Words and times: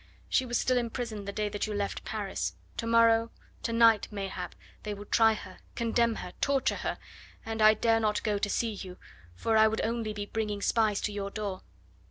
She 0.29 0.47
was 0.47 0.57
still 0.57 0.79
in 0.79 0.89
prison 0.89 1.25
the 1.25 1.31
day 1.31 1.47
that 1.49 1.67
you 1.67 1.75
left 1.75 2.03
Paris; 2.03 2.53
to 2.77 2.87
morrow, 2.87 3.29
to 3.61 3.71
night 3.71 4.07
mayhap, 4.09 4.55
they 4.81 4.95
will 4.95 5.05
try 5.05 5.33
her, 5.33 5.59
condemn 5.75 6.15
her, 6.15 6.33
torture 6.41 6.77
her, 6.77 6.97
and 7.45 7.61
I 7.61 7.75
dare 7.75 7.99
not 7.99 8.23
go 8.23 8.39
to 8.39 8.49
see 8.49 8.71
you, 8.71 8.97
for 9.35 9.55
I 9.57 9.67
would 9.67 9.81
only 9.81 10.11
be 10.11 10.25
bringing 10.25 10.63
spies 10.63 11.01
to 11.01 11.11
your 11.11 11.29
door. 11.29 11.61